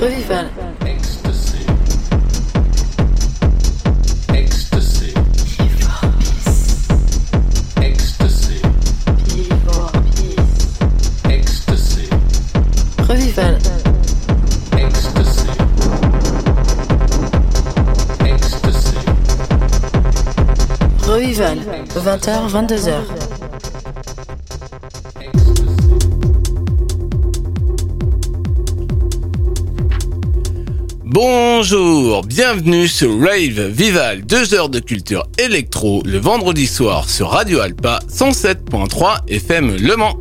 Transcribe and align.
Revival. 0.00 0.48
Ecstasy. 0.86 1.66
Ecstasy. 4.32 5.12
Ecstasy. 7.82 8.60
Ecstasy. 11.24 12.08
Revival. 13.08 13.58
Ecstasy. 14.78 15.50
Ecstasy. 18.20 18.98
Revival. 21.08 21.58
20h, 21.88 22.48
22h. 22.48 23.27
Bonjour, 31.20 32.22
bienvenue 32.22 32.86
sur 32.86 33.10
Rave 33.18 33.72
Vival, 33.72 34.24
2 34.24 34.54
heures 34.54 34.68
de 34.68 34.78
culture 34.78 35.26
électro 35.36 36.00
le 36.04 36.16
vendredi 36.18 36.64
soir 36.64 37.08
sur 37.08 37.30
Radio 37.30 37.58
Alpa 37.58 37.98
107.3 38.08 39.26
FM 39.26 39.78
Le 39.82 39.96
Mans. 39.96 40.14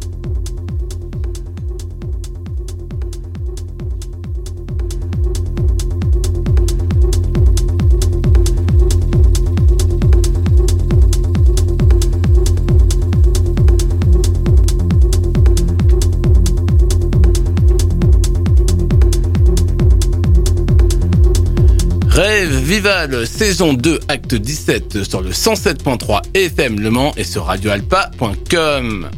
Vival, 22.67 23.25
saison 23.25 23.73
2, 23.73 23.97
acte 24.09 24.35
17 24.35 25.05
sur 25.05 25.21
le 25.21 25.29
107.3 25.29 26.19
FM 26.33 26.81
Le 26.81 26.91
Mans 26.91 27.13
et 27.15 27.23
sur 27.23 27.45
radioalpa.com. 27.45 29.09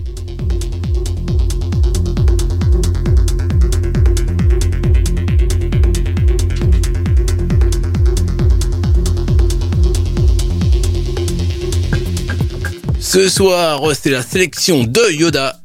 Ce 12.99 13.27
soir, 13.29 13.81
c'est 13.95 14.11
la 14.11 14.21
sélection 14.21 14.83
de 14.83 15.11
Yoda. 15.11 15.58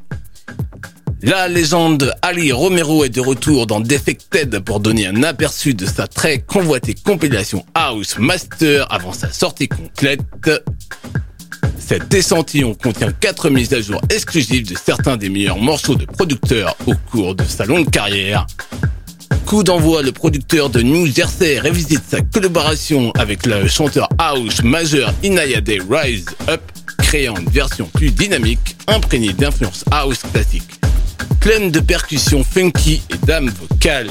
La 1.26 1.48
légende 1.48 2.14
Ali 2.20 2.52
Romero 2.52 3.02
est 3.02 3.08
de 3.08 3.22
retour 3.22 3.66
dans 3.66 3.80
Defected 3.80 4.58
pour 4.58 4.78
donner 4.78 5.06
un 5.06 5.22
aperçu 5.22 5.72
de 5.72 5.86
sa 5.86 6.06
très 6.06 6.40
convoitée 6.40 6.94
compilation 6.94 7.64
House 7.72 8.18
Master 8.18 8.86
avant 8.92 9.14
sa 9.14 9.32
sortie 9.32 9.68
complète. 9.68 10.20
Cet 11.78 12.12
échantillon 12.12 12.74
contient 12.74 13.10
quatre 13.10 13.48
mises 13.48 13.72
à 13.72 13.80
jour 13.80 14.02
exclusives 14.10 14.68
de 14.68 14.76
certains 14.76 15.16
des 15.16 15.30
meilleurs 15.30 15.56
morceaux 15.56 15.94
de 15.94 16.04
producteurs 16.04 16.76
au 16.86 16.92
cours 17.10 17.34
de 17.34 17.44
sa 17.44 17.64
longue 17.64 17.88
carrière. 17.88 18.46
Coup 19.46 19.62
d'envoi, 19.62 20.02
le 20.02 20.12
producteur 20.12 20.68
de 20.68 20.82
New 20.82 21.06
Jersey 21.06 21.58
révisite 21.58 22.02
sa 22.06 22.20
collaboration 22.20 23.12
avec 23.12 23.46
le 23.46 23.66
chanteur 23.66 24.10
house 24.18 24.62
majeur 24.62 25.14
Inayade 25.22 25.72
Rise 25.88 26.26
Up, 26.50 26.60
créant 26.98 27.38
une 27.38 27.48
version 27.48 27.86
plus 27.86 28.10
dynamique, 28.10 28.76
imprégnée 28.88 29.32
d'influences 29.32 29.86
house 29.90 30.20
classiques 30.30 30.83
pleine 31.40 31.70
de 31.70 31.80
percussions 31.80 32.44
funky 32.44 33.02
et 33.10 33.26
d'âme 33.26 33.50
vocale. 33.50 34.08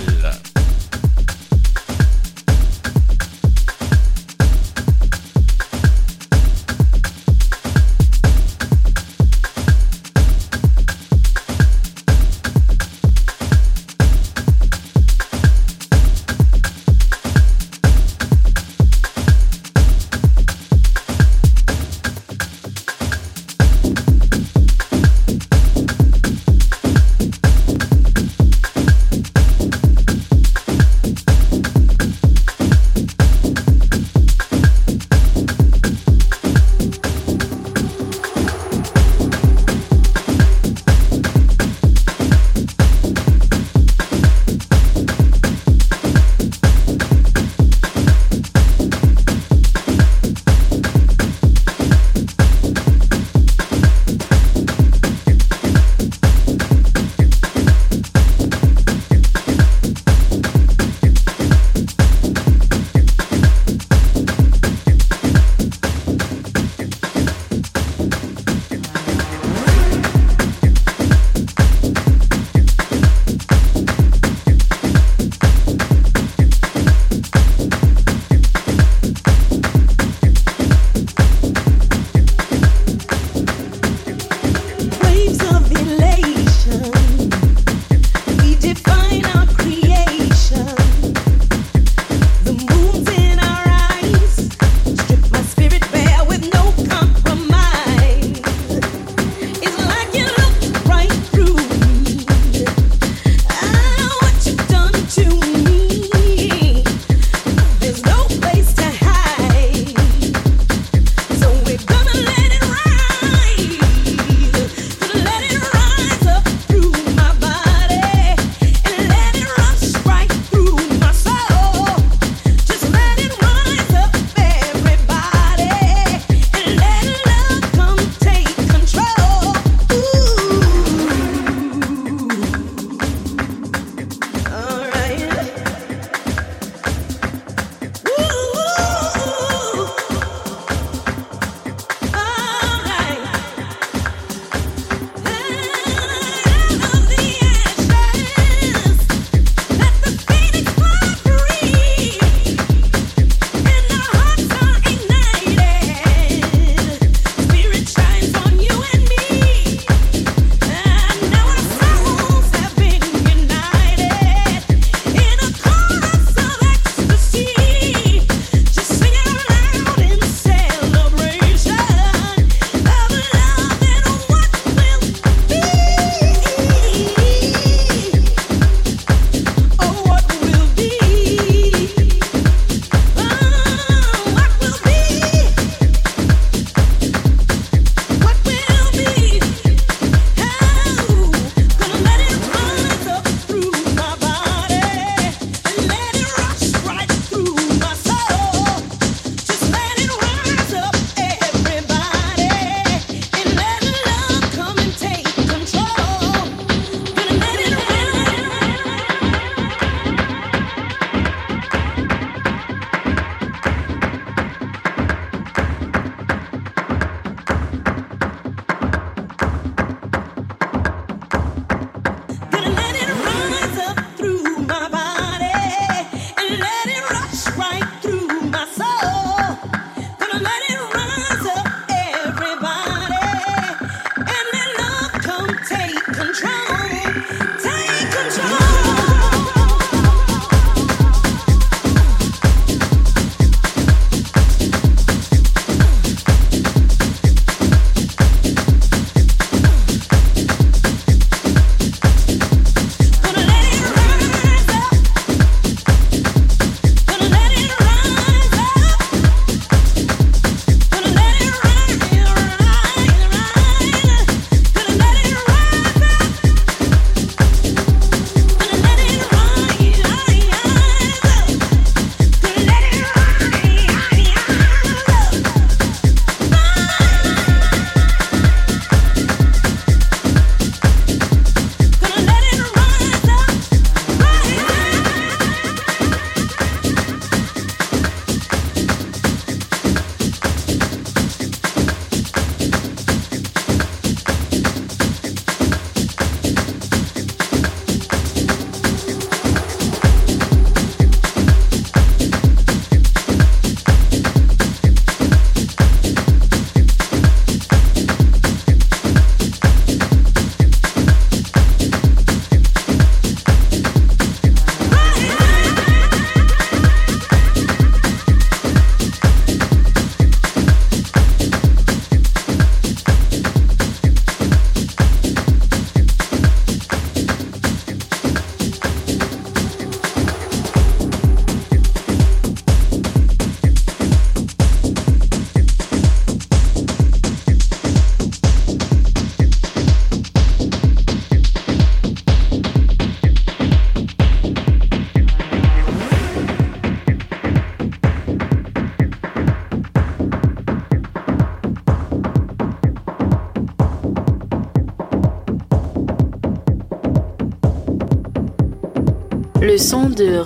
De. 360.16 360.44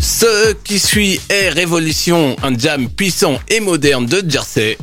Ce 0.00 0.52
qui 0.64 0.78
suit 0.78 1.20
est 1.28 1.48
Révolution, 1.48 2.36
un 2.42 2.56
jam 2.56 2.88
puissant 2.88 3.38
et 3.48 3.60
moderne 3.60 4.06
de 4.06 4.22
Jersey. 4.28 4.76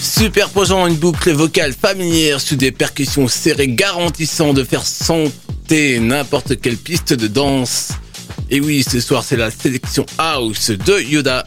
Superposant 0.00 0.86
une 0.86 0.96
boucle 0.96 1.32
vocale 1.32 1.72
familière 1.72 2.40
sous 2.40 2.56
des 2.56 2.72
percussions 2.72 3.28
serrées 3.28 3.68
garantissant 3.68 4.52
de 4.52 4.64
faire 4.64 4.84
santer 4.84 5.98
n'importe 6.00 6.60
quelle 6.60 6.76
piste 6.76 7.12
de 7.14 7.26
danse. 7.26 7.90
Et 8.50 8.60
oui, 8.60 8.84
ce 8.88 9.00
soir 9.00 9.24
c'est 9.24 9.36
la 9.36 9.50
sélection 9.50 10.04
house 10.18 10.70
de 10.70 11.00
Yoda. 11.00 11.46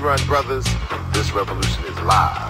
Run 0.00 0.18
Brothers, 0.26 0.64
this 1.12 1.30
revolution 1.32 1.84
is 1.84 2.00
live. 2.00 2.49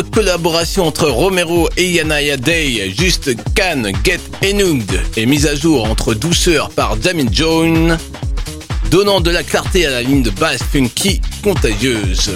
Collaboration 0.00 0.86
entre 0.86 1.08
Romero 1.08 1.68
et 1.76 1.90
Yanaya 1.90 2.38
Day, 2.38 2.94
juste 2.96 3.34
Can 3.54 3.82
Get 4.04 4.20
Enuged, 4.42 5.02
est 5.16 5.26
mise 5.26 5.46
à 5.46 5.54
jour 5.54 5.84
entre 5.84 6.14
douceur 6.14 6.70
par 6.70 6.96
Jamie 7.02 7.28
Jones, 7.30 7.98
donnant 8.90 9.20
de 9.20 9.30
la 9.30 9.42
clarté 9.42 9.84
à 9.84 9.90
la 9.90 10.02
ligne 10.02 10.22
de 10.22 10.30
basse 10.30 10.62
funky 10.62 11.20
contagieuse. 11.42 12.30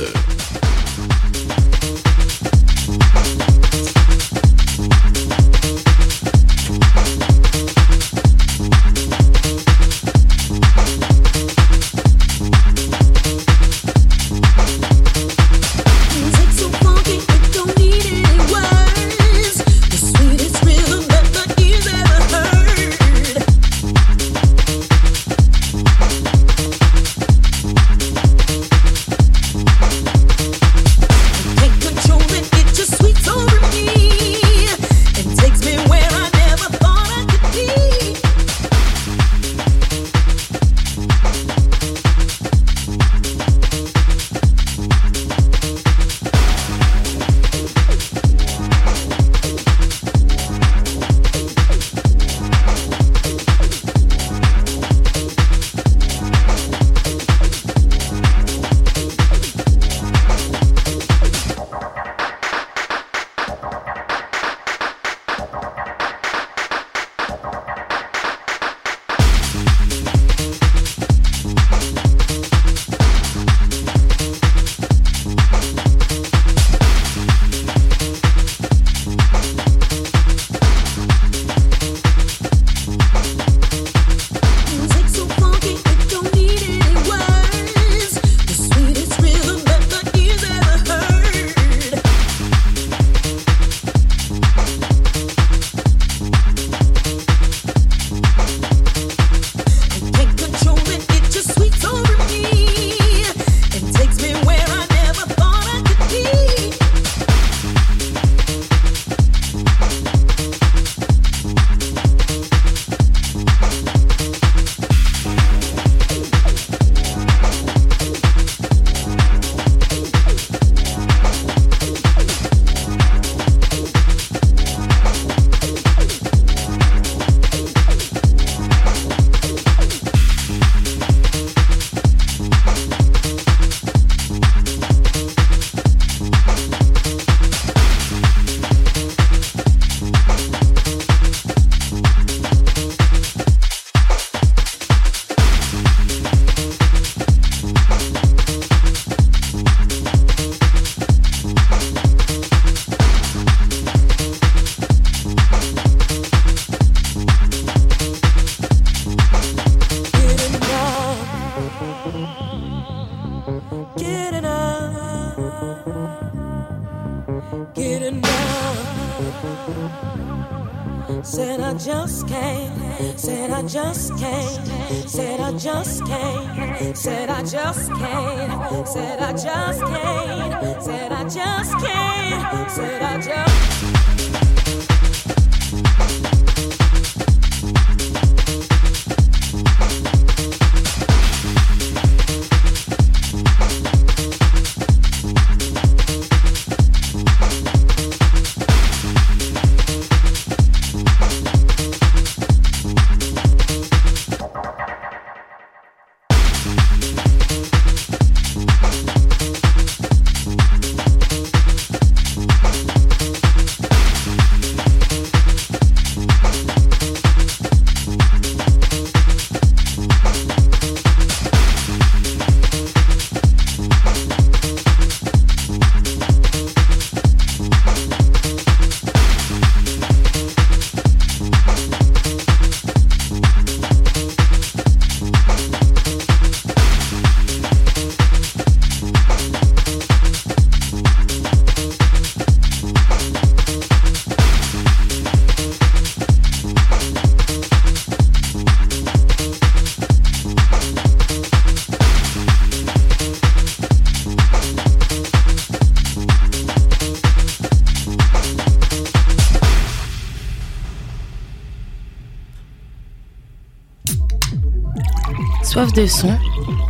De 265.96 266.06
son, 266.06 266.38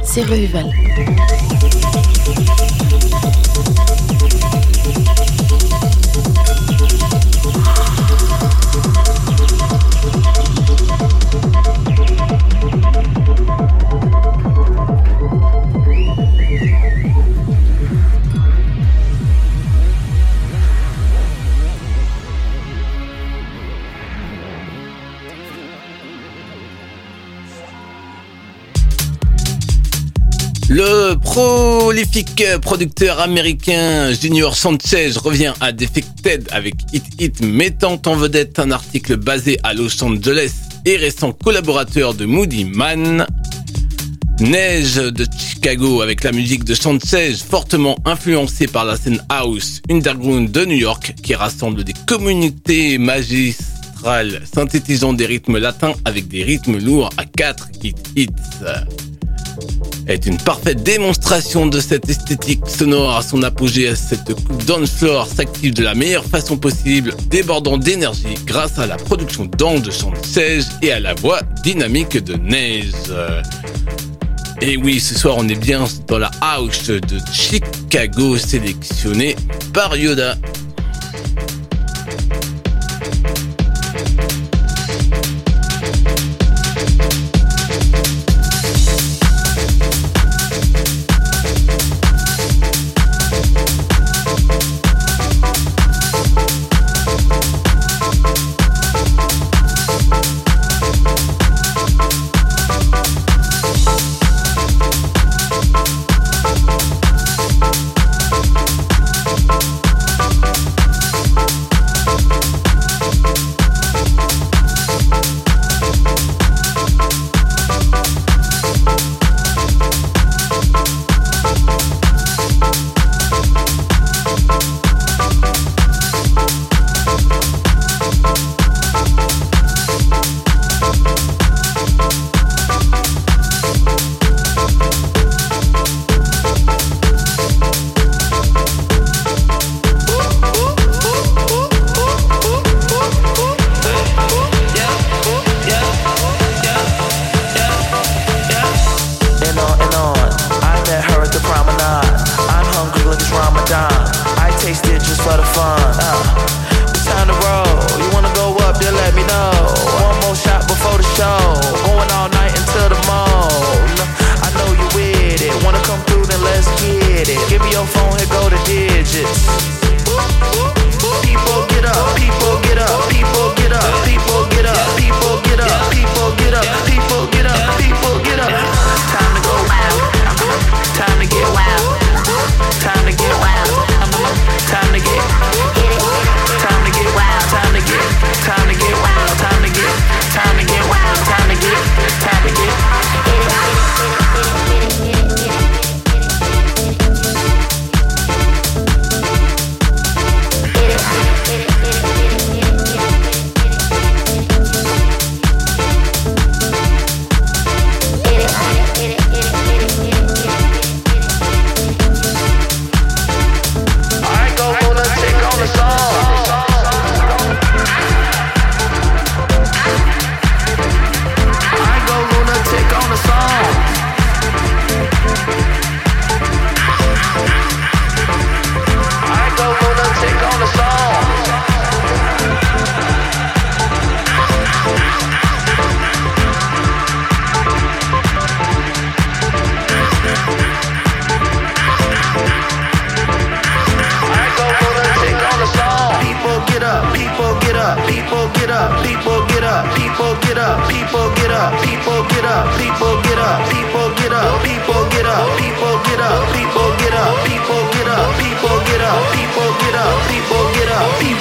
c'est 0.03 0.23
Revival. 0.23 0.67
Prolifique 31.97 32.45
producteur 32.61 33.21
américain 33.21 34.13
Junior 34.13 34.55
Sanchez 34.55 35.13
revient 35.17 35.55
à 35.61 35.73
Defected 35.73 36.47
avec 36.53 36.75
Hit 36.93 37.05
Hit 37.19 37.41
mettant 37.41 37.99
en 38.05 38.17
vedette 38.17 38.59
un 38.59 38.71
article 38.71 39.17
basé 39.17 39.59
à 39.63 39.73
Los 39.73 40.05
Angeles 40.05 40.53
et 40.85 40.99
restant 40.99 41.33
collaborateur 41.33 42.13
de 42.13 42.27
Moody 42.27 42.67
Man. 42.67 43.27
Neige 44.41 44.97
de 44.97 45.27
Chicago 45.39 46.03
avec 46.03 46.23
la 46.23 46.33
musique 46.33 46.65
de 46.65 46.75
Sanchez 46.75 47.33
fortement 47.33 47.97
influencée 48.05 48.67
par 48.67 48.85
la 48.85 48.99
scène 48.99 49.25
house 49.31 49.81
underground 49.91 50.51
de 50.51 50.67
New 50.67 50.77
York 50.77 51.15
qui 51.23 51.35
rassemble 51.35 51.83
des 51.83 51.95
communautés 52.07 52.99
magistrales 52.99 54.43
synthétisant 54.55 55.15
des 55.15 55.25
rythmes 55.25 55.57
latins 55.57 55.95
avec 56.05 56.29
des 56.29 56.43
rythmes 56.43 56.77
lourds 56.77 57.09
à 57.17 57.25
4 57.25 57.71
hit 57.83 57.97
hits 58.17 58.29
est 60.07 60.27
une 60.27 60.37
parfaite 60.37 60.83
démonstration 60.83 61.67
de 61.67 61.81
cette 61.81 62.09
esthétique 62.09 62.67
sonore 62.67 63.17
à 63.17 63.23
son 63.23 63.43
apogée 63.43 63.95
cette 63.97 64.35
coupe 64.35 64.65
dance 64.65 64.91
floor 64.91 65.27
s'active 65.27 65.75
de 65.75 65.83
la 65.83 65.95
meilleure 65.95 66.25
façon 66.25 66.57
possible, 66.57 67.13
débordant 67.29 67.77
d'énergie 67.77 68.35
grâce 68.45 68.79
à 68.79 68.87
la 68.87 68.97
production 68.97 69.47
d'ange 69.47 69.83
de 69.83 69.91
16 69.91 70.69
et 70.83 70.93
à 70.93 71.01
la 71.01 71.15
voix 71.15 71.41
dynamique 71.63 72.23
de 72.23 72.35
Neige. 72.35 72.93
Et 74.63 74.77
oui, 74.77 75.01
ce 75.01 75.15
soir 75.15 75.37
on 75.39 75.49
est 75.49 75.55
bien 75.61 75.85
dans 76.07 76.19
la 76.19 76.31
house 76.41 76.89
de 76.89 77.19
Chicago 77.33 78.39
sélectionnée 78.39 79.37
par 79.73 79.97
Yoda. 79.97 80.37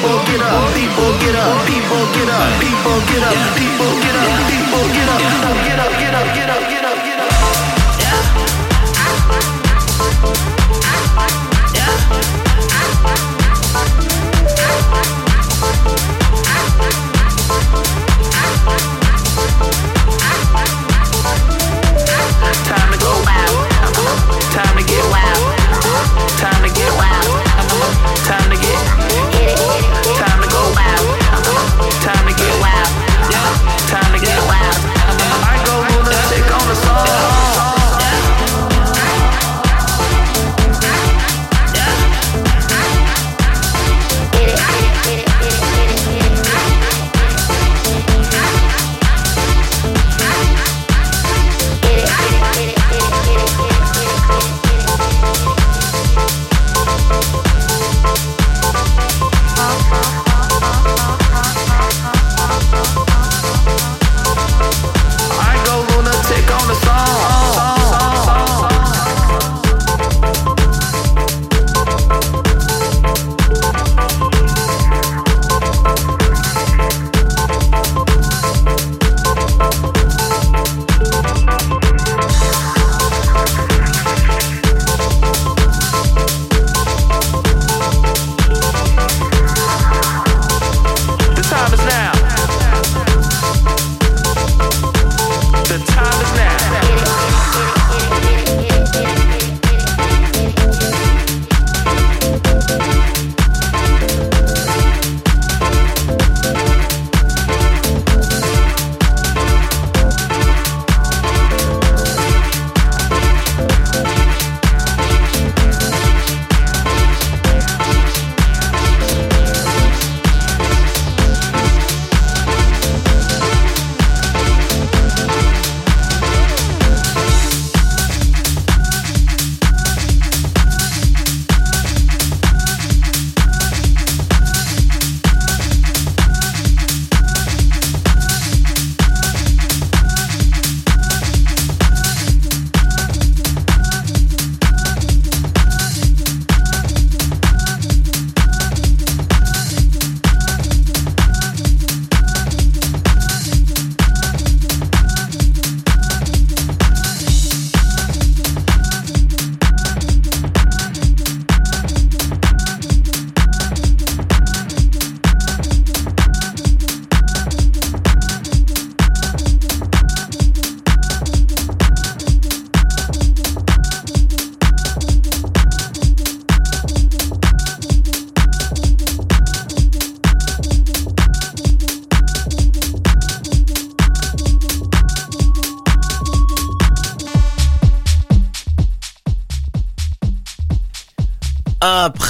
people 0.06 0.22
get 0.26 0.42
up, 0.42 0.76
people 0.76 1.12
get 1.18 1.36
up, 1.36 1.66
people 1.66 2.06
get 2.14 2.30
up, 2.30 2.62
people 2.62 3.00
get 3.10 3.24
up, 3.26 3.34
people 3.58 3.94
get 4.06 4.16
up, 4.22 4.38
people 4.46 4.86
get 4.94 5.10
up, 5.10 5.22
get 5.66 5.80
up, 5.80 5.92
get 5.98 6.50
up, 6.50 6.70
get 6.70 6.80
up. 6.80 6.85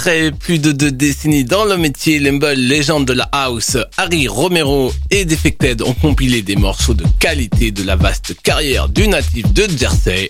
Après 0.06 0.30
plus 0.30 0.60
de 0.60 0.72
deux 0.72 0.92
décennies 0.92 1.46
dans 1.46 1.66
le 1.66 1.78
métier, 1.78 2.20
l'humble 2.20 2.52
légende 2.52 3.06
de 3.06 3.14
la 3.14 3.28
house, 3.32 3.76
Harry 3.98 4.28
Romero 4.28 4.94
et 5.10 5.26
Defected 5.26 5.82
ont 5.82 5.96
compilé 5.96 6.44
des 6.44 6.56
morceaux 6.56 6.94
de 6.94 7.04
qualité 7.18 7.72
de 7.72 7.82
la 7.82 7.96
vaste 7.96 8.40
carrière 8.44 8.88
du 8.88 9.08
natif 9.08 9.52
de 9.52 9.68
Jersey. 9.68 10.30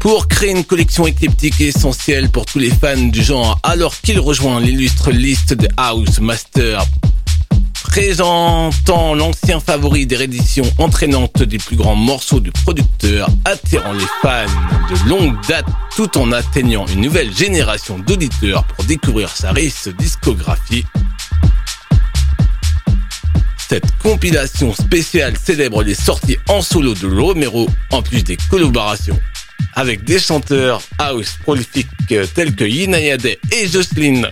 Pour 0.00 0.28
créer 0.28 0.50
une 0.50 0.64
collection 0.64 1.06
éclectique 1.06 1.62
essentielle 1.62 2.28
pour 2.28 2.44
tous 2.44 2.58
les 2.58 2.68
fans 2.68 2.98
du 2.98 3.22
genre 3.22 3.58
alors 3.62 3.98
qu'il 3.98 4.20
rejoint 4.20 4.60
l'illustre 4.60 5.12
liste 5.12 5.54
de 5.54 5.68
House 5.78 6.20
Master 6.20 6.84
présentant 7.92 9.14
l'ancien 9.14 9.60
favori 9.60 10.06
des 10.06 10.16
rééditions 10.16 10.64
entraînantes 10.78 11.42
des 11.42 11.58
plus 11.58 11.76
grands 11.76 11.94
morceaux 11.94 12.40
du 12.40 12.50
producteur, 12.50 13.28
attirant 13.44 13.92
les 13.92 14.06
fans 14.22 14.46
de 14.88 15.10
longue 15.10 15.36
date 15.46 15.66
tout 15.94 16.16
en 16.16 16.32
atteignant 16.32 16.86
une 16.86 17.02
nouvelle 17.02 17.30
génération 17.36 17.98
d'auditeurs 17.98 18.64
pour 18.64 18.84
découvrir 18.84 19.28
sa 19.28 19.52
riche 19.52 19.88
discographie. 19.98 20.86
Cette 23.68 23.94
compilation 23.98 24.72
spéciale 24.72 25.34
célèbre 25.36 25.82
les 25.82 25.94
sorties 25.94 26.38
en 26.48 26.62
solo 26.62 26.94
de 26.94 27.06
Romero 27.06 27.68
en 27.90 28.00
plus 28.00 28.24
des 28.24 28.38
collaborations 28.48 29.20
avec 29.74 30.02
des 30.04 30.18
chanteurs 30.18 30.80
house 30.98 31.36
prolifiques 31.42 31.88
tels 32.34 32.54
que 32.56 32.64
Yinayade 32.64 33.26
et 33.26 33.68
Jocelyn. 33.68 34.22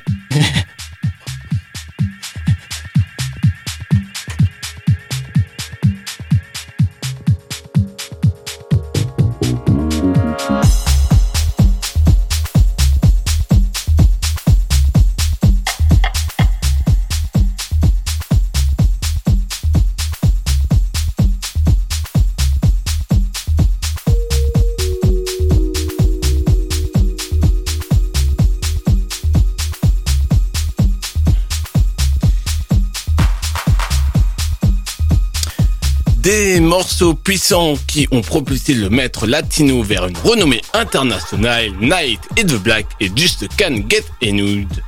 Morceaux 36.90 37.14
puissants 37.14 37.74
qui 37.87 38.09
ont 38.11 38.20
propulsé 38.20 38.74
le 38.74 38.90
maître 38.90 39.24
latino 39.24 39.81
vers 39.81 40.07
une 40.09 40.16
renommée 40.16 40.61
internationale, 40.74 41.70
Night 41.81 42.18
et 42.37 42.44
The 42.44 42.57
Black 42.57 42.87
et 42.98 43.09
Just 43.14 43.46
Can 43.57 43.76
Get 43.88 44.03
Nude. 44.20 44.83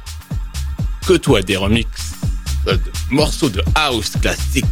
Que 1.06 1.12
toi 1.12 1.42
des 1.42 1.56
remixes 1.56 2.14
de 2.66 2.80
morceaux 3.10 3.50
de 3.50 3.62
house 3.76 4.10
classique. 4.20 4.64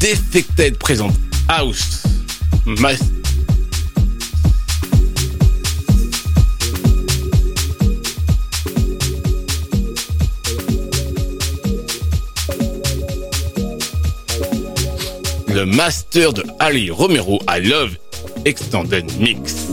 Defected 0.00 0.78
présente 0.78 1.14
House 1.46 2.04
Master 2.64 3.21
le 15.52 15.66
master 15.66 16.32
de 16.32 16.44
Ali 16.58 16.90
Romero 16.90 17.40
à 17.46 17.58
Love 17.58 17.96
Extended 18.44 19.04
Mix. 19.18 19.68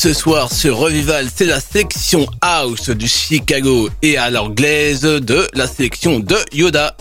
Ce 0.00 0.14
soir, 0.14 0.50
ce 0.50 0.68
revival, 0.68 1.28
c'est 1.34 1.44
la 1.44 1.60
section 1.60 2.26
House 2.40 2.88
du 2.88 3.06
Chicago 3.06 3.90
et 4.00 4.16
à 4.16 4.30
l'anglaise 4.30 5.02
de 5.02 5.46
la 5.52 5.66
sélection 5.66 6.20
de 6.20 6.36
Yoda. 6.54 6.96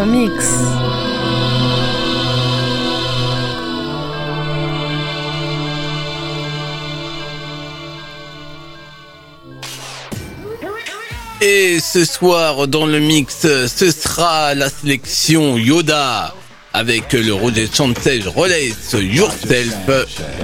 Mix. 0.00 0.46
Et 11.40 11.80
ce 11.80 12.04
soir 12.04 12.68
dans 12.68 12.86
le 12.86 13.00
mix, 13.00 13.40
ce 13.42 13.90
sera 13.90 14.54
la 14.54 14.70
sélection 14.70 15.56
Yoda 15.58 16.34
avec 16.72 17.12
le 17.12 17.34
Roger 17.34 17.68
Chantage 17.72 18.28
Relays 18.28 18.74
Yourself. 18.94 20.41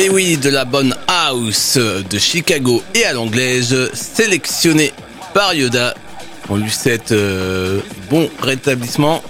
Et 0.00 0.08
oui, 0.10 0.36
de 0.36 0.48
la 0.48 0.64
bonne 0.64 0.94
house 1.08 1.76
de 1.76 2.18
Chicago 2.18 2.80
et 2.94 3.04
à 3.04 3.12
l'anglaise, 3.12 3.90
sélectionnée 3.92 4.92
par 5.34 5.52
Yoda. 5.54 5.92
On 6.48 6.56
lui 6.56 6.70
souhaite 6.70 7.12
bon 8.08 8.30
rétablissement. 8.40 9.20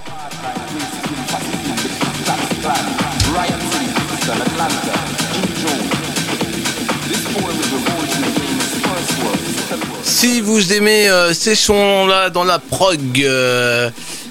Si 10.19 10.41
vous 10.41 10.73
aimez 10.73 11.09
euh, 11.09 11.33
ces 11.33 11.55
sons-là 11.55 12.29
dans 12.29 12.43
la 12.43 12.59
prog, 12.59 12.99
euh, 13.21 13.89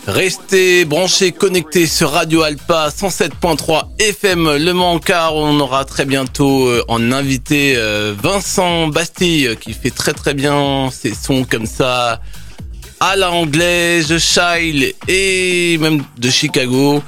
Restez 0.08 0.86
branchés, 0.86 1.34
connectés 1.34 1.86
sur 1.86 2.12
Radio 2.12 2.42
Alpa 2.42 2.88
107.3 2.88 3.90
FM 4.00 4.56
Le 4.56 4.72
Mans 4.72 5.00
car 5.00 5.36
on 5.36 5.60
aura 5.60 5.84
très 5.84 6.06
bientôt 6.06 6.70
euh, 6.70 6.82
en 6.88 7.12
invité 7.12 7.74
euh, 7.76 8.16
Vincent 8.18 8.88
Bastille 8.88 9.58
qui 9.60 9.74
fait 9.74 9.90
très 9.90 10.14
très 10.14 10.34
bien 10.34 10.90
ses 10.92 11.14
sons 11.14 11.44
comme 11.44 11.66
ça 11.66 12.22
à 13.02 13.18
la 13.18 13.32
anglaise, 13.32 14.18
Child 14.18 14.96
et 15.10 15.78
même 15.80 16.02
de 16.18 16.30
Chicago. 16.30 17.04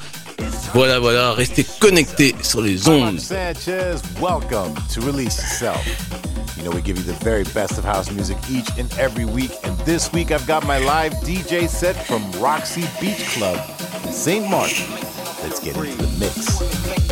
Voilà, 0.73 0.99
voilà, 0.99 1.31
restez 1.31 1.65
connectés 1.79 2.35
sur 2.41 2.62
les 2.62 2.89
ondes. 2.89 3.21
You 6.60 6.65
know, 6.65 6.72
we 6.72 6.82
give 6.82 6.98
you 6.98 7.04
the 7.04 7.13
very 7.24 7.45
best 7.45 7.78
of 7.78 7.86
house 7.86 8.12
music 8.12 8.38
each 8.50 8.67
and 8.78 8.91
every 9.00 9.24
week. 9.24 9.52
And 9.63 9.78
this 9.80 10.12
week, 10.12 10.32
I've 10.32 10.45
got 10.45 10.67
my 10.67 10.78
live 10.78 11.13
DJ 11.24 11.69
set 11.69 11.95
from 12.06 12.30
Roxy 12.34 12.84
Beach 13.00 13.24
Club 13.30 13.58
in 14.04 14.12
St. 14.12 14.50
Martin. 14.50 14.91
Let's 15.41 15.62
get 15.62 15.78
into 15.78 15.95
the 15.95 16.19
mix. 16.19 17.09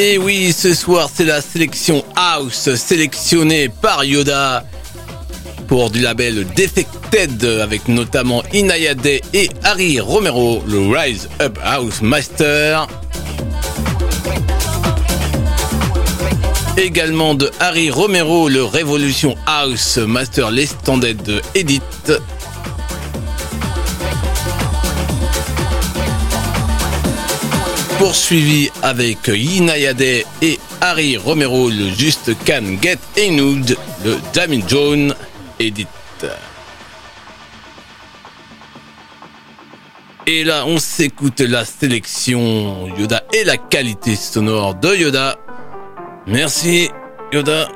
Et 0.00 0.16
oui, 0.16 0.52
ce 0.52 0.74
soir, 0.74 1.10
c'est 1.12 1.24
la 1.24 1.40
sélection 1.40 2.04
House 2.14 2.72
sélectionnée 2.76 3.68
par 3.68 4.04
Yoda 4.04 4.64
pour 5.66 5.90
du 5.90 5.98
label 5.98 6.46
Defected 6.54 7.44
avec 7.60 7.88
notamment 7.88 8.44
Inayade 8.52 9.04
et 9.04 9.48
Harry 9.64 9.98
Romero, 9.98 10.62
le 10.68 10.96
Rise 10.96 11.28
Up 11.40 11.58
House 11.64 12.00
Master. 12.00 12.86
Également 16.76 17.34
de 17.34 17.50
Harry 17.58 17.90
Romero, 17.90 18.48
le 18.48 18.62
Revolution 18.62 19.34
House 19.46 19.98
Master 19.98 20.52
de 20.52 21.42
Edit. 21.56 21.82
Poursuivi 27.98 28.70
avec 28.82 29.26
Yinayade 29.26 30.00
et 30.00 30.58
Harry 30.80 31.16
Romero, 31.16 31.68
le 31.68 31.90
Just 31.90 32.30
Can 32.46 32.78
Get 32.80 32.98
Enud, 33.16 33.76
le 34.04 34.16
Damien 34.32 34.60
Jones 34.66 35.14
Edit. 35.58 35.86
Et 40.26 40.44
là, 40.44 40.64
on 40.66 40.78
s'écoute 40.78 41.40
la 41.40 41.64
sélection 41.64 42.86
Yoda 42.98 43.24
et 43.32 43.44
la 43.44 43.56
qualité 43.56 44.14
sonore 44.14 44.74
de 44.74 44.94
Yoda. 44.94 45.36
Merci 46.26 46.90
Yoda. 47.32 47.68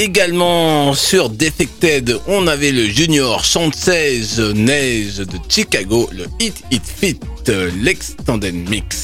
Également 0.00 0.94
sur 0.94 1.28
Defected, 1.28 2.18
on 2.26 2.46
avait 2.46 2.72
le 2.72 2.84
Junior 2.86 3.44
16 3.44 4.40
Neige 4.54 5.18
de 5.18 5.38
Chicago, 5.46 6.08
le 6.10 6.24
Hit 6.40 6.62
It 6.70 6.82
Fit, 6.84 7.20
l'extended 7.82 8.54
mix. 8.54 8.99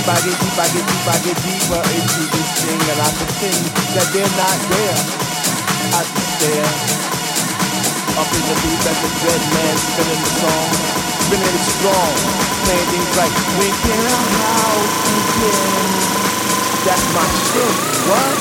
Deep, 0.00 0.08
I 0.08 0.16
get 0.24 0.32
deep, 0.40 0.56
I 0.56 0.66
get 0.72 0.84
deep, 0.88 1.04
I 1.04 1.16
get 1.20 1.36
deep, 1.44 1.60
deeper 1.60 1.82
into 1.92 2.22
this 2.32 2.50
thing, 2.64 2.80
and 2.88 2.98
I 3.04 3.08
pretend 3.20 3.60
that 3.92 4.06
they're 4.16 4.34
not 4.40 4.58
there. 4.72 4.96
I 5.92 6.00
just 6.00 6.30
stare 6.40 6.72
up 8.16 8.28
in 8.32 8.42
the 8.48 8.56
booth 8.64 8.84
at 8.88 8.96
the 8.96 9.10
dread 9.20 9.42
man 9.52 9.76
spinning 9.76 10.22
the 10.24 10.32
song, 10.40 10.68
spinning 11.28 11.52
it 11.52 11.64
strong, 11.68 12.12
playing 12.64 12.88
things 12.88 13.12
like 13.18 13.34
When 13.60 13.74
can 13.84 14.00
house 14.40 14.96
begin? 15.04 15.84
That's 16.80 17.06
my 17.12 17.26
shit. 17.52 17.76
What? 18.08 18.40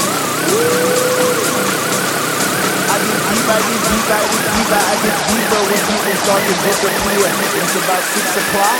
I 2.87 2.95
get 3.03 3.19
deep, 3.19 3.47
I 3.51 3.59
get 3.67 3.81
deep, 3.83 4.07
I 4.07 4.21
get 4.31 4.43
deeper, 4.47 4.79
I 4.79 4.95
get 5.03 5.17
deeper 5.27 5.59
when 5.67 5.81
people 5.91 6.15
start 6.23 6.39
to 6.39 6.55
disappear. 6.63 7.35
It's 7.59 7.75
about 7.83 8.03
six 8.15 8.27
o'clock. 8.47 8.79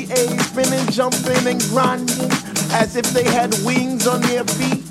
jumping, 1.01 1.47
and 1.47 1.59
grinding 1.61 2.31
as 2.73 2.95
if 2.95 3.05
they 3.05 3.23
had 3.23 3.51
wings 3.65 4.05
on 4.05 4.21
their 4.21 4.43
feet. 4.43 4.85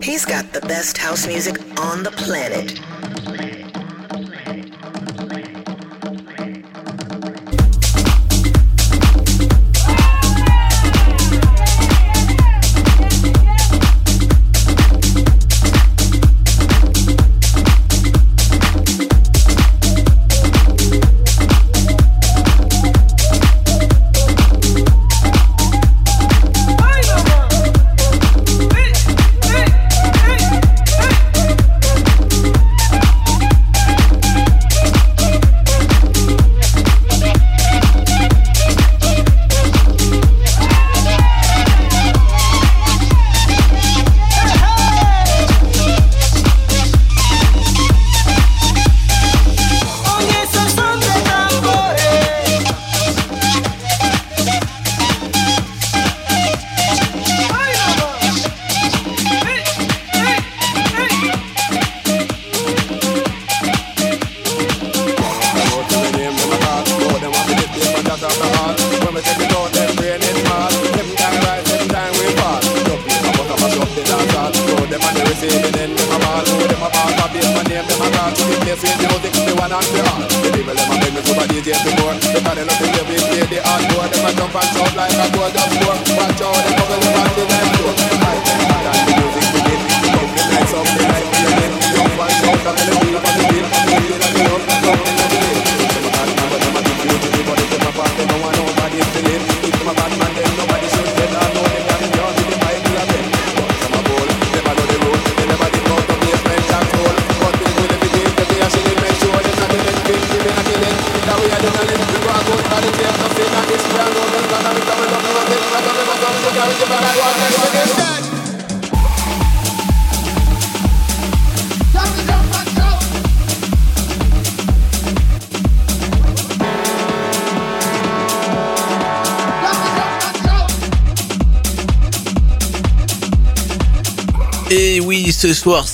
He's 0.00 0.24
got 0.24 0.52
the 0.52 0.60
best 0.68 0.96
house 0.98 1.26
music 1.26 1.58
on 1.80 2.04
the 2.04 2.12
planet. 2.12 2.80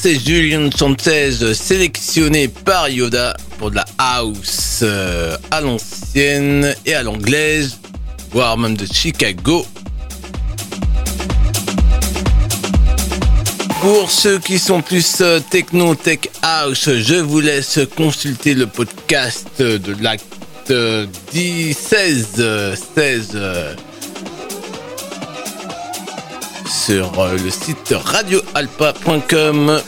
C'est 0.03 0.19
Julian 0.19 0.71
Sanchez 0.71 1.55
sélectionné 1.55 2.49
par 2.49 2.89
Yoda 2.89 3.37
pour 3.59 3.71
de 3.71 3.77
la 3.77 3.85
house 3.99 4.81
euh, 4.83 5.37
à 5.51 5.61
l'ancienne 5.61 6.75
et 6.85 6.95
à 6.95 7.03
l'anglaise, 7.03 7.79
voire 8.31 8.59
même 8.59 8.77
de 8.77 8.87
Chicago. 8.87 9.67
Pour 13.81 14.11
ceux 14.11 14.39
qui 14.39 14.59
sont 14.59 14.83
plus 14.83 15.21
euh, 15.21 15.41
techno 15.51 15.95
tech 15.95 16.21
house, 16.43 16.91
je 16.93 17.17
vous 17.17 17.41
laisse 17.41 17.81
consulter 17.97 18.55
le 18.55 18.67
podcast 18.67 19.61
de 19.61 20.03
l'acte 20.03 20.25
euh, 20.71 21.07
10, 21.33 21.75
16, 21.75 22.29
euh, 22.39 22.77
16 22.97 23.39
sur 26.87 27.19
euh, 27.19 27.37
le 27.37 27.51
site 27.51 27.93
radioalpa.com 27.97 29.81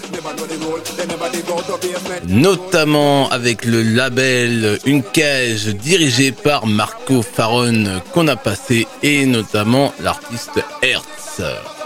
notamment 2.26 3.28
avec 3.30 3.64
le 3.64 3.82
label 3.82 4.80
Une 4.84 5.04
Cage 5.04 5.66
dirigé 5.66 6.32
par 6.32 6.66
Marco 6.66 7.22
Faron 7.22 8.00
qu'on 8.12 8.26
a 8.26 8.34
passé 8.34 8.88
et 9.04 9.26
notamment 9.26 9.94
l'artiste 10.00 10.60
Hertz. 10.82 11.77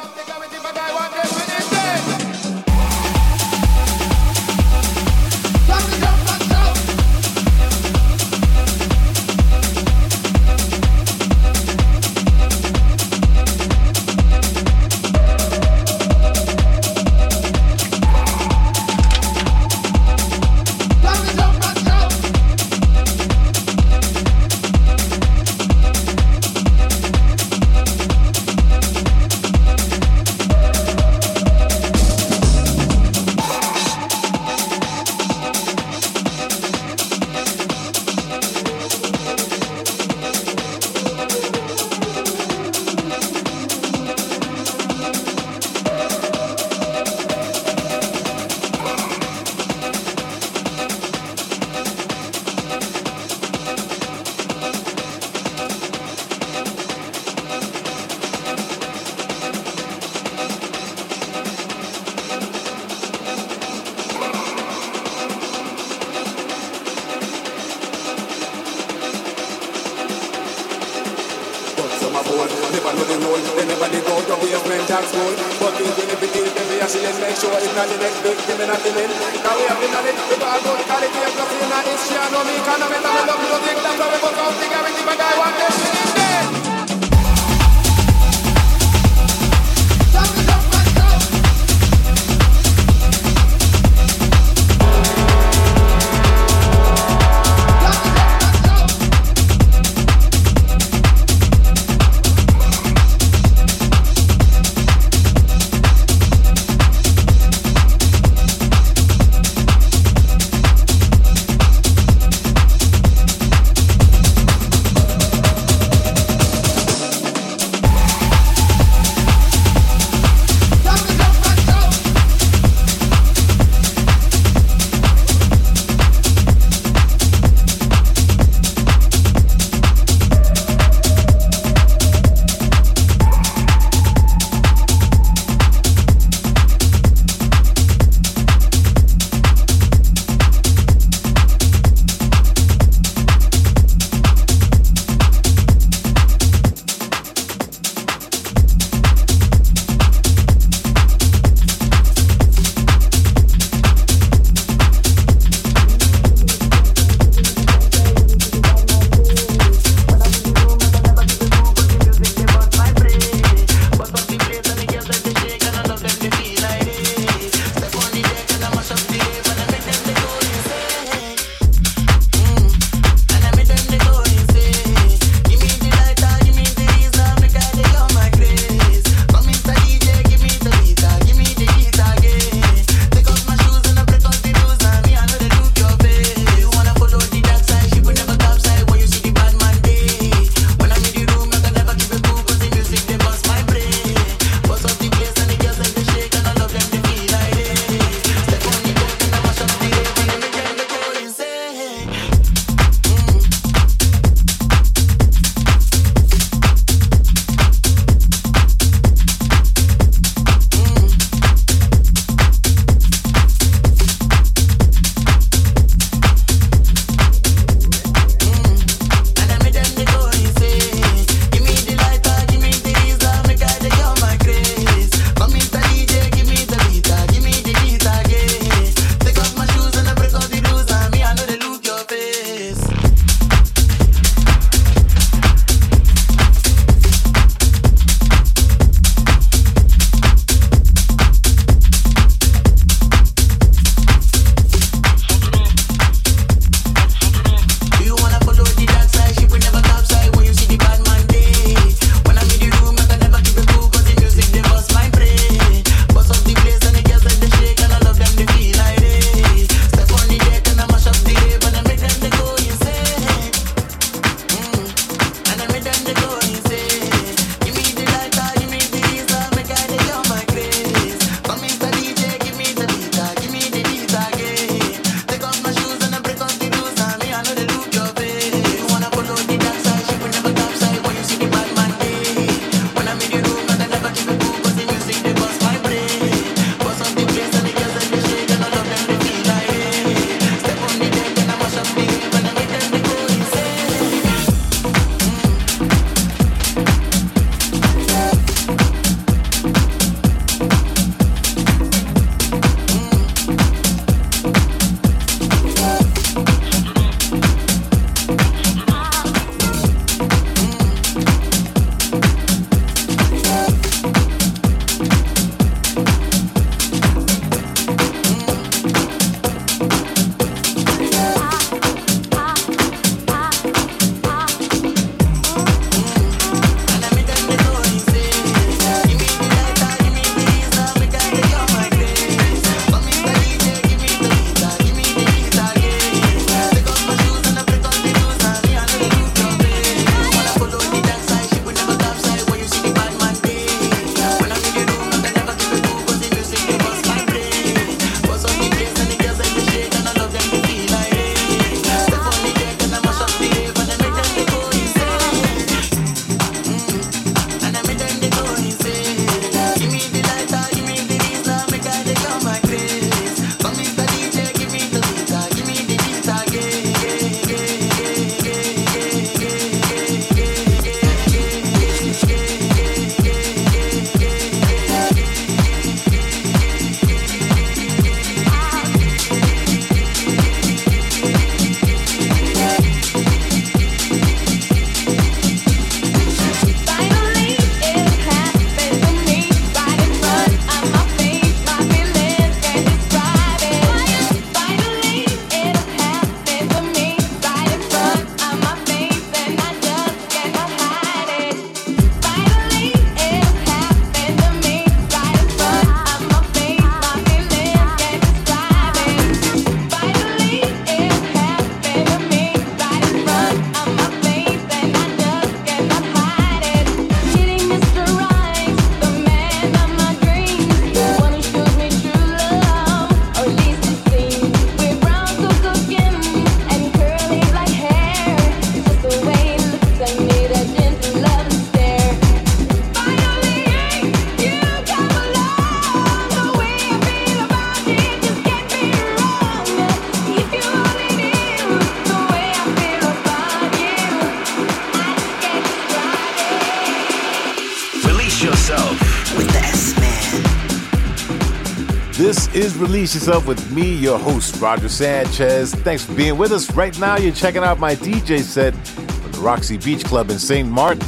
Is 452.55 452.77
Release 452.77 453.15
Yourself 453.15 453.47
with 453.47 453.73
me, 453.73 453.95
your 453.95 454.19
host, 454.19 454.61
Roger 454.61 454.89
Sanchez. 454.89 455.75
Thanks 455.75 456.05
for 456.05 456.15
being 456.15 456.37
with 456.37 456.53
us. 456.53 456.71
Right 456.75 456.99
now, 456.99 457.17
you're 457.17 457.33
checking 457.33 457.63
out 457.63 457.79
my 457.79 457.95
DJ 457.95 458.41
set 458.41 458.75
from 458.75 459.33
the 459.33 459.39
Roxy 459.39 459.79
Beach 459.79 460.05
Club 460.05 460.31
in 460.31 460.39
St. 460.39 460.69
Martin. 460.69 461.07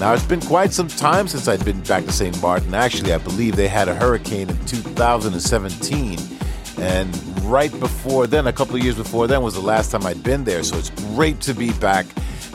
Now, 0.00 0.14
it's 0.14 0.24
been 0.24 0.40
quite 0.40 0.72
some 0.72 0.88
time 0.88 1.28
since 1.28 1.46
I'd 1.46 1.64
been 1.64 1.80
back 1.82 2.04
to 2.04 2.12
St. 2.12 2.40
Martin. 2.40 2.74
Actually, 2.74 3.12
I 3.12 3.18
believe 3.18 3.54
they 3.56 3.68
had 3.68 3.88
a 3.88 3.94
hurricane 3.94 4.48
in 4.48 4.64
2017. 4.64 6.18
And 6.78 7.42
right 7.42 7.70
before 7.78 8.26
then, 8.26 8.46
a 8.46 8.52
couple 8.52 8.74
of 8.76 8.82
years 8.82 8.96
before 8.96 9.26
then, 9.26 9.42
was 9.42 9.54
the 9.54 9.60
last 9.60 9.90
time 9.90 10.06
I'd 10.06 10.22
been 10.22 10.44
there. 10.44 10.62
So 10.62 10.78
it's 10.78 10.90
great 11.14 11.40
to 11.42 11.52
be 11.52 11.72
back. 11.74 12.06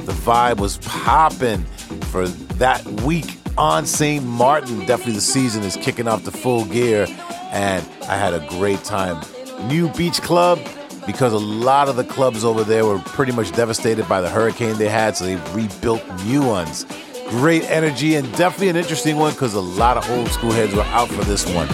The 0.05 0.13
vibe 0.13 0.57
was 0.57 0.79
popping 0.79 1.63
for 2.11 2.27
that 2.27 2.83
week 3.03 3.37
on 3.57 3.85
St. 3.85 4.25
Martin. 4.25 4.85
Definitely 4.85 5.13
the 5.13 5.21
season 5.21 5.63
is 5.63 5.75
kicking 5.75 6.07
off 6.07 6.23
the 6.23 6.31
full 6.31 6.65
gear, 6.65 7.07
and 7.51 7.87
I 8.03 8.17
had 8.17 8.33
a 8.33 8.45
great 8.47 8.83
time. 8.83 9.23
New 9.67 9.89
beach 9.93 10.21
club 10.21 10.59
because 11.05 11.33
a 11.33 11.37
lot 11.37 11.87
of 11.89 11.95
the 11.95 12.03
clubs 12.03 12.43
over 12.43 12.63
there 12.63 12.85
were 12.85 12.99
pretty 12.99 13.31
much 13.31 13.51
devastated 13.53 14.07
by 14.09 14.21
the 14.21 14.29
hurricane 14.29 14.77
they 14.77 14.89
had, 14.89 15.15
so 15.15 15.25
they 15.25 15.35
rebuilt 15.53 16.03
new 16.25 16.45
ones. 16.45 16.85
Great 17.29 17.63
energy 17.63 18.15
and 18.15 18.31
definitely 18.35 18.69
an 18.69 18.75
interesting 18.75 19.17
one 19.17 19.33
because 19.33 19.53
a 19.53 19.61
lot 19.61 19.97
of 19.97 20.09
old 20.11 20.27
school 20.29 20.51
heads 20.51 20.73
were 20.73 20.81
out 20.83 21.09
for 21.09 21.23
this 21.23 21.45
one. 21.53 21.67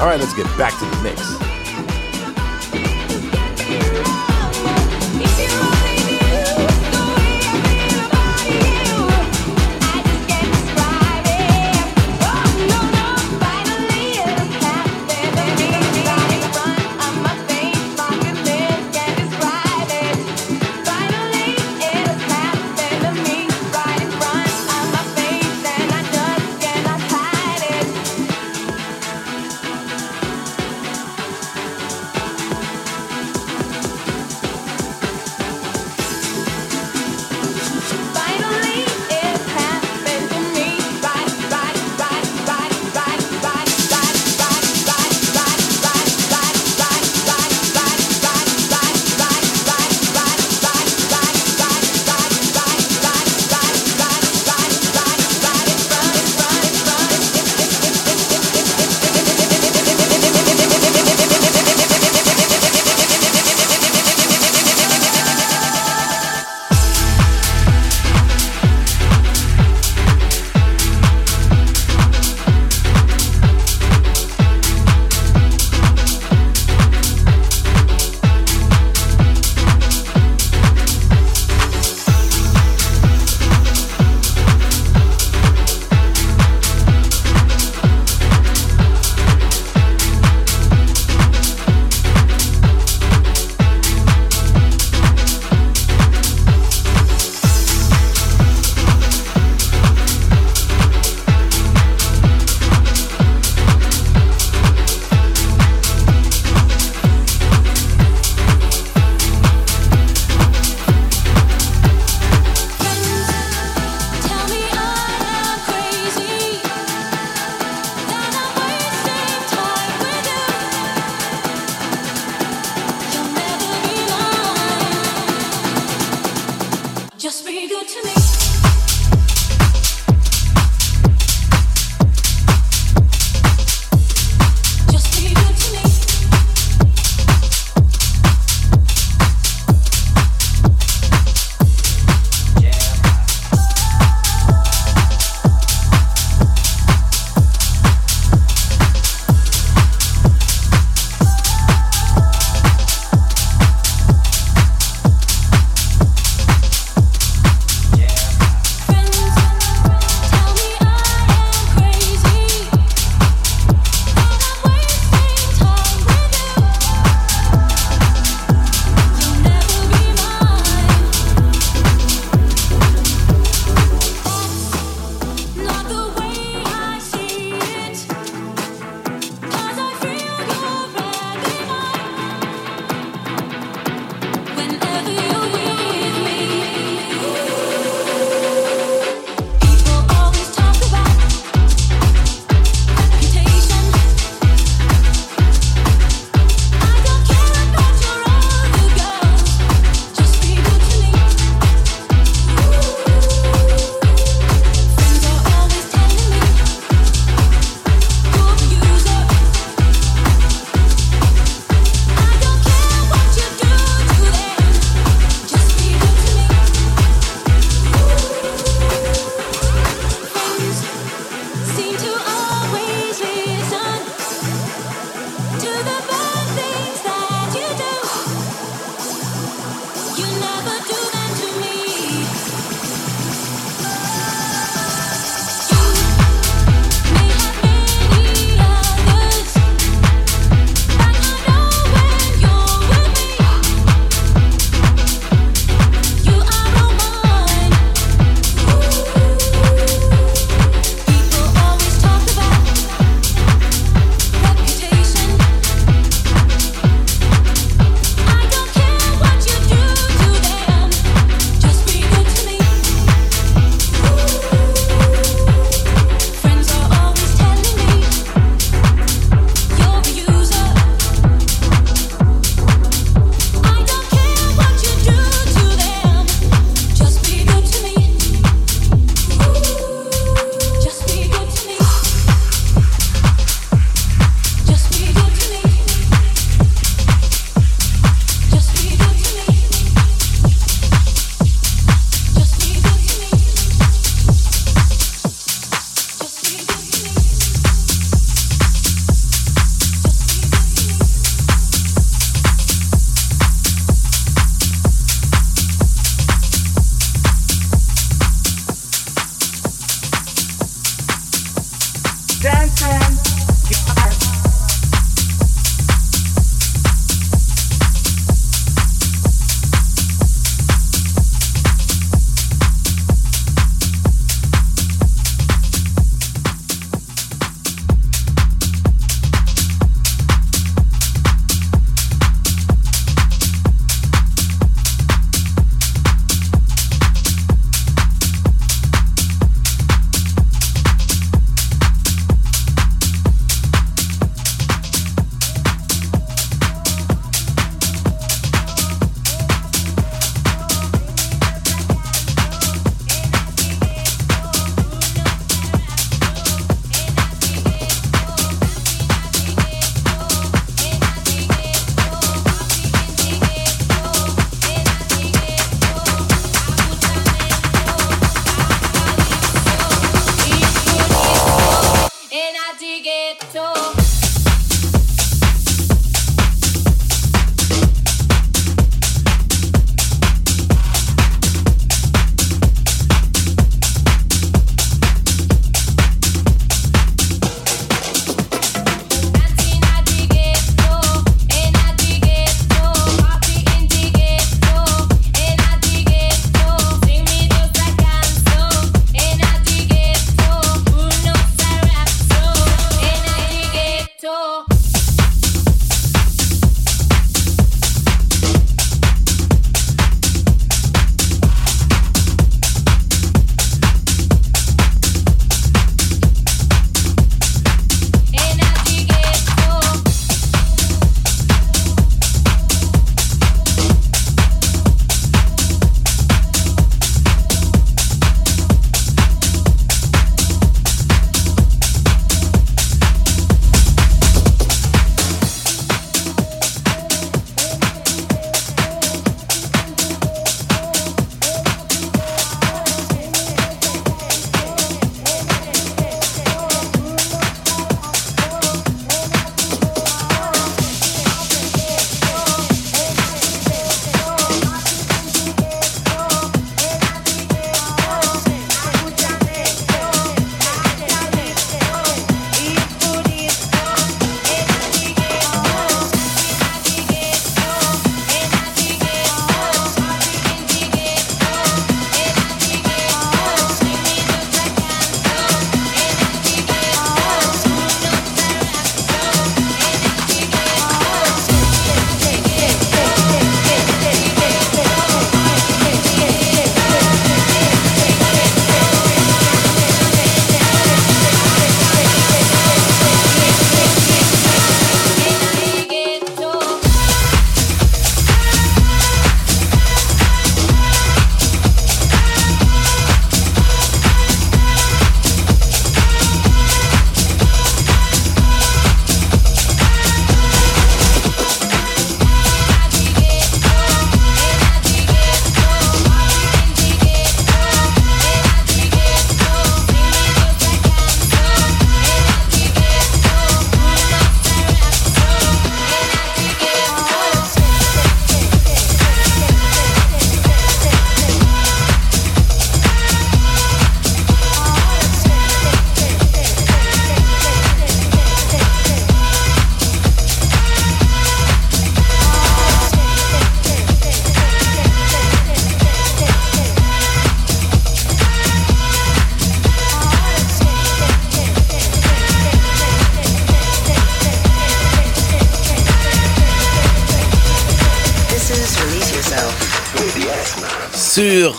All 0.00 0.06
right, 0.06 0.18
let's 0.18 0.34
get 0.34 0.46
back 0.56 0.72
to 0.78 0.84
the 0.84 1.02
mix. 1.02 1.55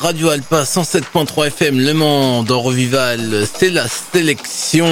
Radio 0.01 0.29
Alpa 0.29 0.63
107.3 0.63 1.47
FM 1.47 1.79
Le 1.79 1.93
Mans 1.93 2.43
dans 2.43 2.61
Revival. 2.61 3.47
C'est 3.51 3.71
la 3.71 3.87
sélection 3.87 4.85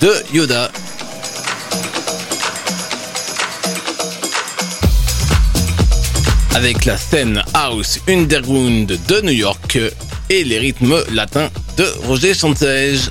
de 0.00 0.12
Yoda. 0.32 0.70
Avec 6.54 6.84
la 6.84 6.96
scène 6.96 7.42
House 7.54 8.00
Underground 8.08 8.86
de 8.86 9.20
New 9.20 9.32
York 9.32 9.78
et 10.30 10.44
les 10.44 10.58
rythmes 10.58 10.96
latins 11.12 11.50
de 11.76 11.86
Roger 12.06 12.34
Chantège. 12.34 13.10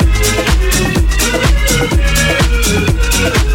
Yeah. 3.21 3.50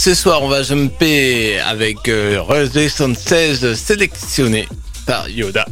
Ce 0.00 0.14
soir, 0.14 0.42
on 0.42 0.48
va 0.48 0.62
jumper 0.62 1.60
avec 1.60 2.08
euh, 2.08 2.40
Rosé 2.40 2.88
76 2.88 3.74
sélectionné 3.74 4.66
par 5.04 5.28
Yoda. 5.28 5.66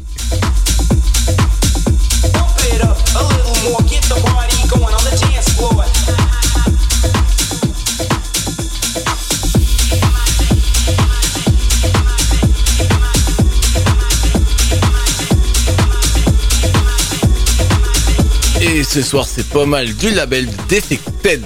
Et 18.60 18.84
ce 18.84 19.00
soir, 19.00 19.26
c'est 19.26 19.48
pas 19.48 19.64
mal 19.64 19.94
du 19.94 20.10
label 20.10 20.46
Defected. 20.68 21.42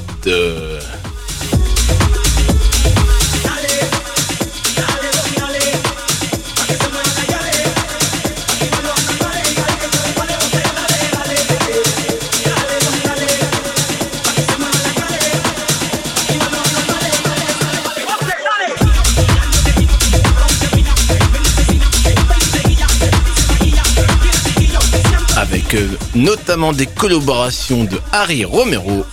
Notamment 26.23 26.73
des 26.73 26.87
collaborations 26.87 27.83
de 27.85 27.99
Harry 28.13 28.45
Romero 28.45 29.05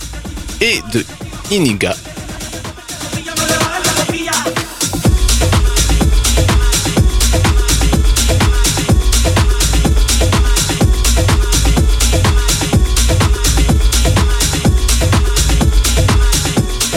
et 0.60 0.80
de 0.92 1.04
Iniga. 1.50 1.94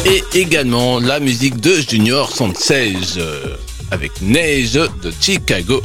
Et 0.06 0.24
également 0.38 1.00
la 1.00 1.20
musique 1.20 1.60
de 1.60 1.76
Junior 1.76 2.32
116 2.32 3.16
euh, 3.18 3.56
avec 3.90 4.22
Neige 4.22 4.74
de 4.74 5.12
Chicago. 5.20 5.82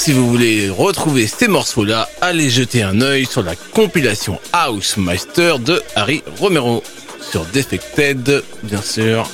Si 0.00 0.14
vous 0.14 0.30
voulez 0.30 0.70
retrouver 0.70 1.26
ces 1.26 1.46
morceaux-là, 1.46 2.08
allez 2.22 2.48
jeter 2.48 2.82
un 2.82 3.02
œil 3.02 3.26
sur 3.26 3.42
la 3.42 3.54
compilation 3.54 4.40
House 4.50 4.96
Master 4.96 5.58
de 5.58 5.82
Harry 5.94 6.22
Romero 6.38 6.82
sur 7.20 7.44
Defected, 7.52 8.42
bien 8.62 8.80
sûr. 8.80 9.28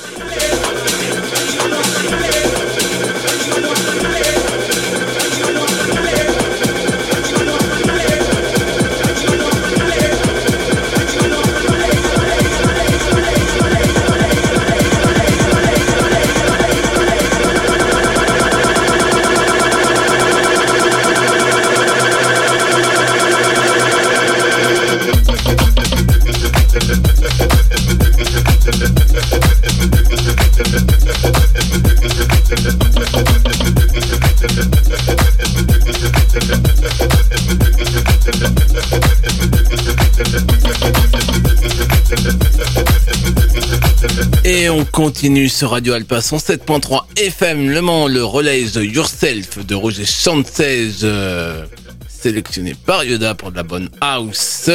Continue 44.97 45.47
sur 45.47 45.69
Radio 45.69 45.93
Alpa 45.93 46.17
107.3 46.21 47.03
FM 47.17 47.69
Le 47.69 47.81
Mans, 47.83 48.07
le 48.07 48.23
relais 48.23 48.63
Yourself 48.63 49.63
de 49.63 49.75
Roger 49.75 50.07
Sanchez, 50.07 50.89
euh, 51.03 51.67
sélectionné 52.09 52.73
par 52.73 53.03
Yoda 53.03 53.35
pour 53.35 53.51
de 53.51 53.57
la 53.57 53.61
bonne 53.61 53.89
house. 54.01 54.71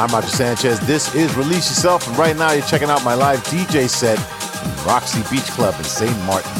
I'm 0.00 0.08
Roger 0.08 0.28
Sanchez. 0.28 0.80
This 0.86 1.14
is 1.14 1.36
Release 1.36 1.68
Yourself, 1.68 2.08
and 2.08 2.16
right 2.16 2.34
now 2.34 2.52
you're 2.52 2.64
checking 2.64 2.88
out 2.88 3.04
my 3.04 3.12
live 3.12 3.44
DJ 3.52 3.86
set 3.86 4.16
in 4.16 4.86
Roxy 4.86 5.20
Beach 5.30 5.44
Club 5.50 5.74
in 5.76 5.84
St. 5.84 6.16
Martin. 6.24 6.50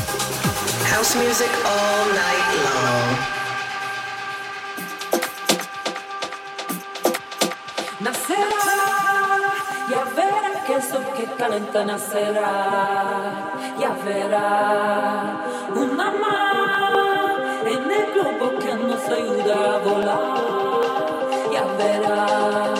House 0.85 1.17
music 1.17 1.49
all 1.65 2.05
night 2.21 2.47
long. 2.67 3.17
Nacerá, 8.05 8.69
ya 9.89 10.05
verá 10.15 10.53
que 10.67 10.75
eso 10.75 11.01
que 11.17 11.25
calenta 11.39 11.83
nacerá, 11.83 12.53
ya 13.81 13.93
verá 14.05 15.47
una 15.75 16.11
mano 16.11 17.67
en 17.67 17.91
el 17.91 18.05
globo 18.12 18.59
que 18.59 18.75
nos 18.75 19.05
ayuda 19.09 19.77
a 19.77 19.79
volar, 19.79 21.51
ya 21.51 21.65
verá. 21.79 22.80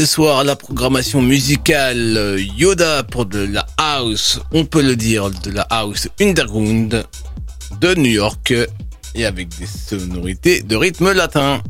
ce 0.00 0.06
soir, 0.06 0.44
la 0.44 0.56
programmation 0.56 1.20
musicale 1.20 2.16
euh, 2.16 2.40
Yoda 2.56 3.02
pour 3.02 3.26
de 3.26 3.40
la 3.40 3.66
house, 3.76 4.40
on 4.50 4.64
peut 4.64 4.80
le 4.80 4.96
dire, 4.96 5.28
de 5.28 5.50
la 5.50 5.66
house 5.68 6.08
underground 6.18 7.04
de 7.82 7.94
New 7.96 8.10
York 8.10 8.54
et 9.14 9.26
avec 9.26 9.50
des 9.58 9.66
sonorités 9.66 10.62
de 10.62 10.74
rythme 10.74 11.12
latin. 11.12 11.60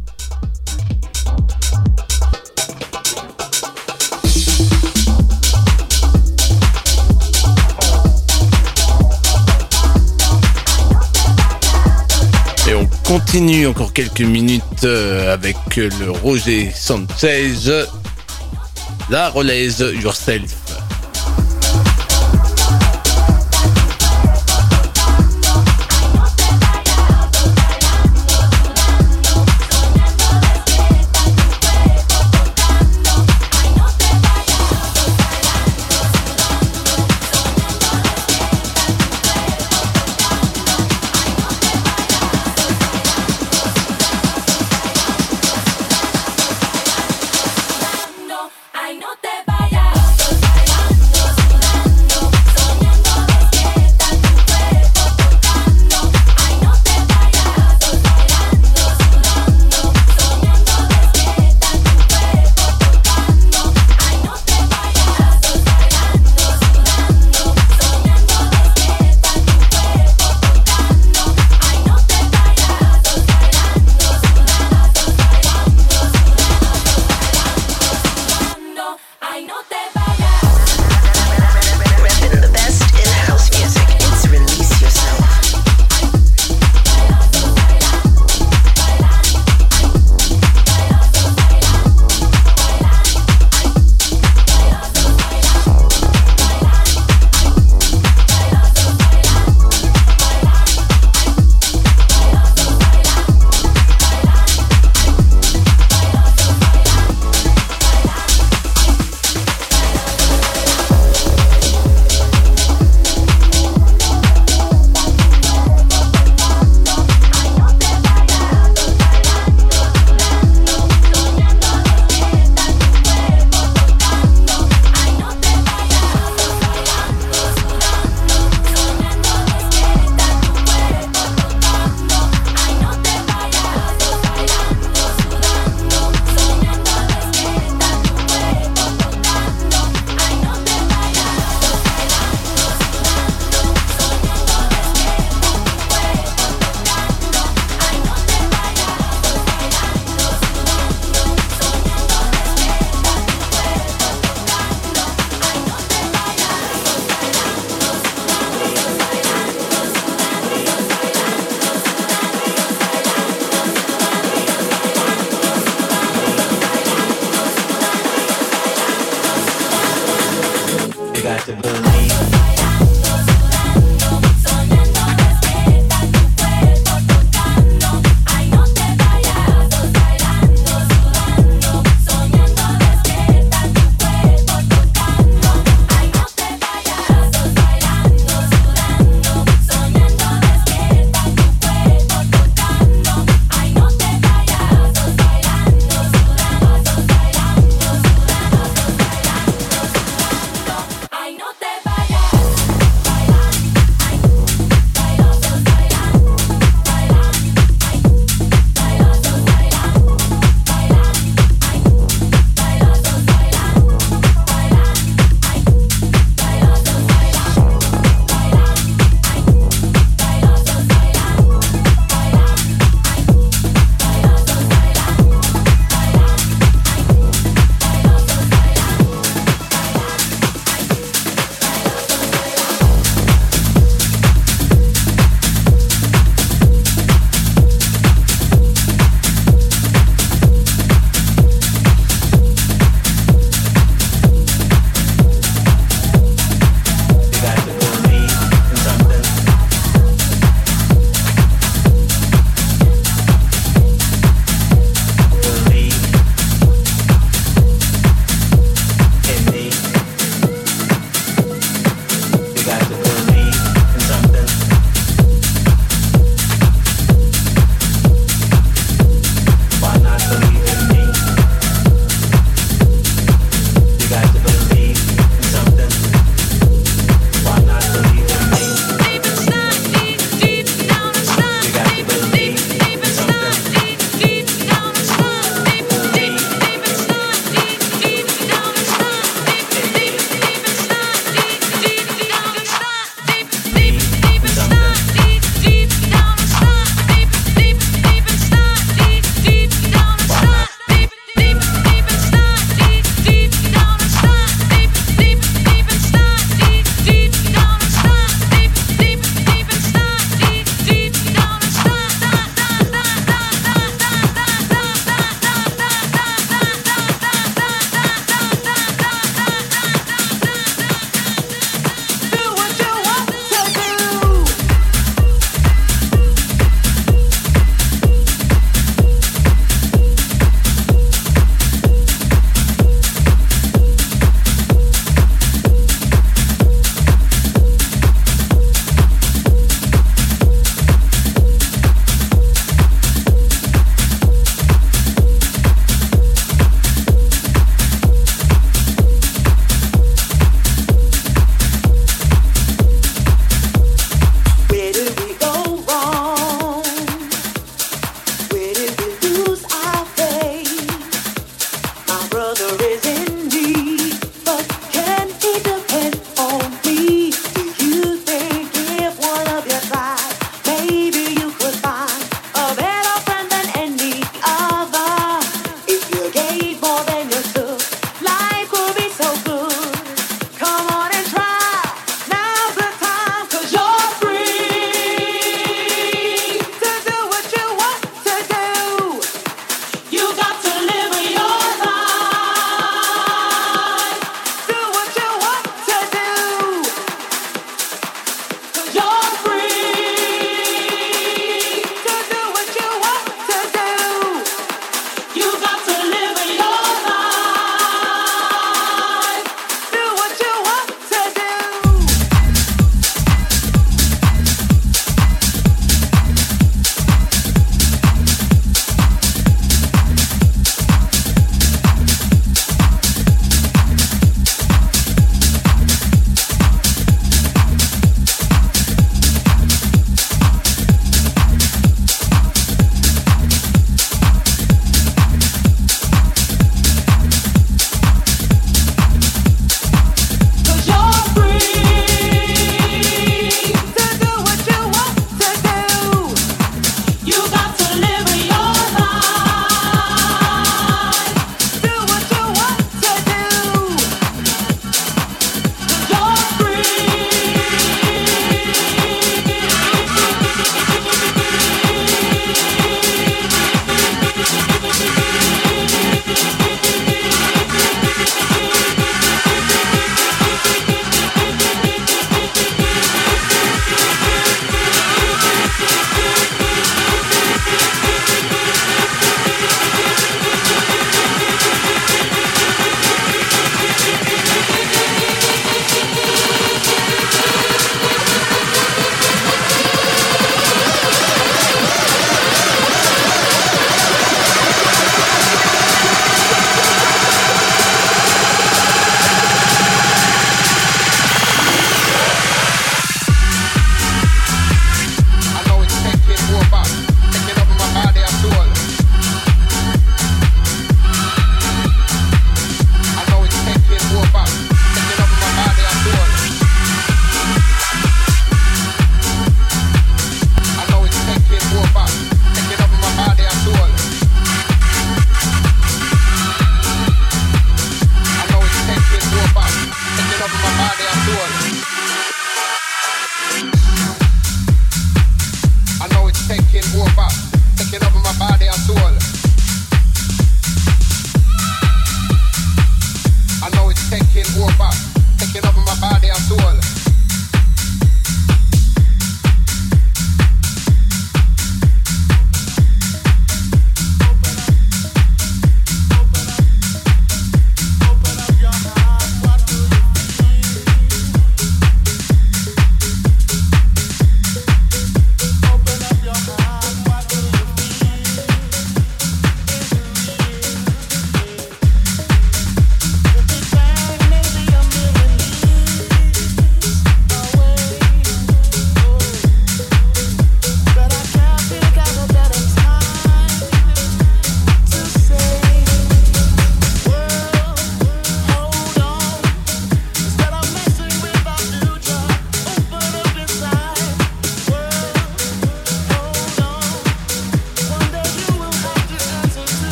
continue 13.11 13.67
encore 13.67 13.93
quelques 13.93 14.21
minutes 14.21 14.85
euh, 14.85 15.35
avec 15.35 15.57
le 15.75 16.13
Roger 16.13 16.71
Sanchez, 16.73 17.55
la 19.11 19.29
relaise 19.31 19.81
Yourself. 20.01 20.60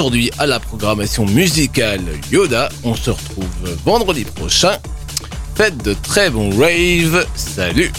Aujourd'hui 0.00 0.30
à 0.38 0.46
la 0.46 0.58
programmation 0.58 1.26
musicale 1.26 2.00
Yoda. 2.32 2.70
On 2.84 2.94
se 2.94 3.10
retrouve 3.10 3.44
vendredi 3.84 4.24
prochain. 4.24 4.78
Faites 5.54 5.76
de 5.84 5.92
très 5.92 6.30
bons 6.30 6.48
raves. 6.58 7.26
Salut 7.34 7.92